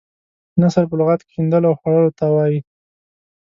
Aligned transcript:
نثر 0.61 0.83
په 0.89 0.95
لغت 0.99 1.19
کې 1.23 1.31
شیندلو 1.35 1.69
او 1.69 1.77
خورولو 1.79 2.11
ته 2.19 2.25
وايي. 2.35 2.59